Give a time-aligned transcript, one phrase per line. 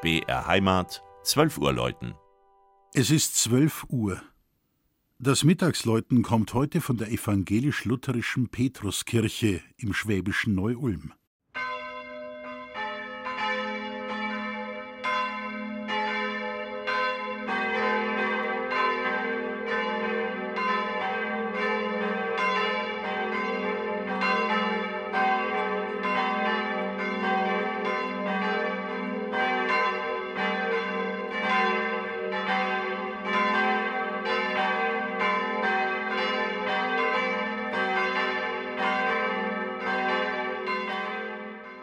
[0.00, 2.14] BR Heimat, 12 Uhr läuten.
[2.94, 4.22] Es ist 12 Uhr.
[5.18, 11.14] Das Mittagsläuten kommt heute von der evangelisch-lutherischen Petruskirche im schwäbischen Neu-Ulm.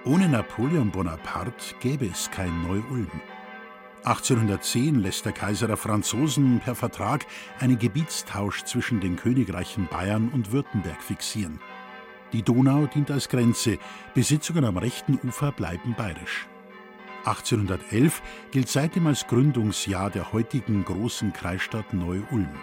[0.06, 3.10] Ohne Napoleon Bonaparte gäbe es kein Neu-Ulm.
[4.04, 7.26] 1810 lässt der Kaiser der Franzosen per Vertrag
[7.60, 11.60] einen Gebietstausch zwischen den Königreichen Bayern und Württemberg fixieren.
[12.34, 13.80] Die Donau dient als Grenze,
[14.14, 16.48] Besitzungen am rechten Ufer bleiben bayerisch.
[17.24, 22.60] 1811 gilt seitdem als Gründungsjahr der heutigen großen Kreisstadt Neu-Ulm.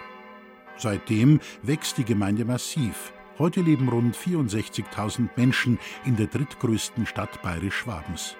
[0.77, 3.11] Seitdem wächst die Gemeinde massiv.
[3.39, 8.35] Heute leben rund 64.000 Menschen in der drittgrößten Stadt Bayerisch-Schwabens.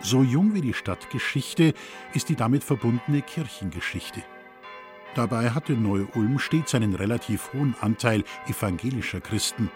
[0.00, 1.74] So jung wie die Stadtgeschichte
[2.14, 4.22] ist die damit verbundene Kirchengeschichte.
[5.14, 9.70] Dabei hatte Neu-Ulm stets einen relativ hohen Anteil evangelischer Christen.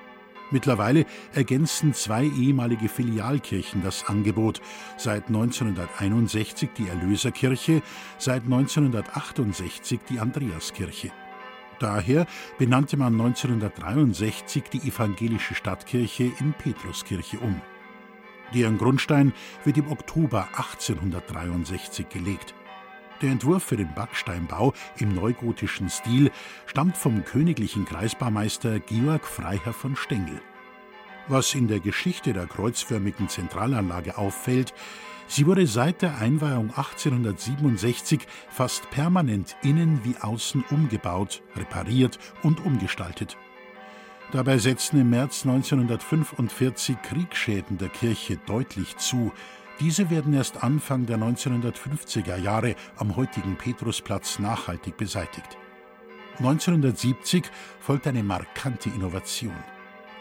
[0.51, 4.63] Mittlerweile ergänzen zwei ehemalige Filialkirchen das Angebot.
[4.97, 7.83] Seit 1961 die Erlöserkirche,
[8.19, 11.11] seit 1968 die Andreaskirche.
[11.83, 12.27] Daher
[12.59, 17.61] benannte man 1963 die evangelische Stadtkirche in Petruskirche um.
[18.55, 19.33] Deren Grundstein
[19.65, 22.55] wird im Oktober 1863 gelegt.
[23.21, 26.31] Der Entwurf für den Backsteinbau im neugotischen Stil
[26.67, 30.41] stammt vom königlichen Kreisbaumeister Georg Freiherr von Stengel.
[31.27, 34.73] Was in der Geschichte der kreuzförmigen Zentralanlage auffällt,
[35.33, 43.39] sie wurde seit der Einweihung 1867 fast permanent innen wie außen umgebaut, repariert und umgestaltet.
[44.31, 49.33] Dabei setzten im März 1945 Kriegsschäden der Kirche deutlich zu.
[49.81, 55.57] Diese werden erst Anfang der 1950er Jahre am heutigen Petrusplatz nachhaltig beseitigt.
[56.39, 57.45] 1970
[57.81, 59.57] folgt eine markante Innovation.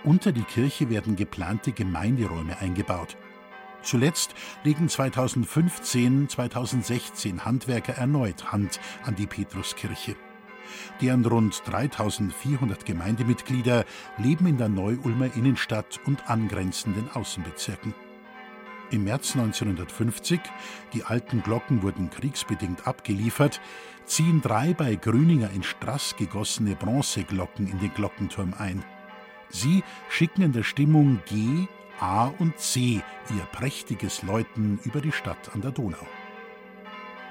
[0.03, 3.17] Unter die Kirche werden geplante Gemeinderäume eingebaut.
[3.83, 10.15] Zuletzt legen 2015, 2016 Handwerker erneut Hand an die Petruskirche.
[11.01, 13.85] Deren rund 3400 Gemeindemitglieder
[14.17, 17.93] leben in der Neu-Ulmer Innenstadt und angrenzenden Außenbezirken.
[18.91, 20.41] Im März 1950,
[20.93, 23.61] die alten Glocken wurden kriegsbedingt abgeliefert,
[24.05, 28.83] ziehen drei bei Grüninger in Strass gegossene Bronzeglocken in den Glockenturm ein.
[29.49, 31.67] Sie schicken in der Stimmung G,
[32.01, 36.07] A und C ihr prächtiges Läuten über die Stadt an der Donau.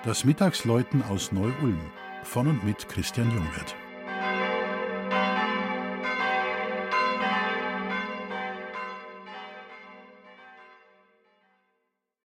[0.04, 1.80] Das Mittagsläuten aus Neu-Ulm
[2.22, 3.74] von und mit Christian Jungwirth.